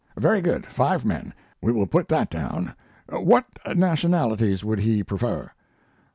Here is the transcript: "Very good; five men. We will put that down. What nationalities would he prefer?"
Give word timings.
"Very 0.17 0.41
good; 0.41 0.65
five 0.65 1.05
men. 1.05 1.31
We 1.61 1.71
will 1.71 1.85
put 1.85 2.07
that 2.07 2.31
down. 2.31 2.73
What 3.09 3.45
nationalities 3.77 4.63
would 4.63 4.79
he 4.79 5.03
prefer?" 5.03 5.51